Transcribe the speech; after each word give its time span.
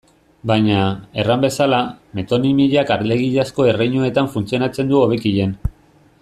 Baina, 0.51 0.85
erran 1.23 1.43
bezala, 1.43 1.81
metonimiak 2.21 2.95
alegiazko 2.97 3.69
erreinuetan 3.75 4.31
funtzionatzen 4.37 4.91
du 4.95 5.03
hobekien. 5.05 5.55